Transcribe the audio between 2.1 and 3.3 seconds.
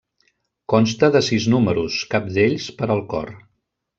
cap d'ells per al